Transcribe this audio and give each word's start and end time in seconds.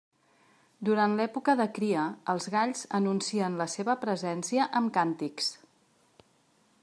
Durant 0.87 1.11
l'època 1.17 1.53
de 1.59 1.67
cria, 1.75 2.05
els 2.33 2.49
galls 2.55 2.81
anuncien 3.01 3.59
la 3.61 3.69
seva 3.75 3.97
presència 4.07 4.67
amb 4.81 4.95
càntics. 4.99 5.53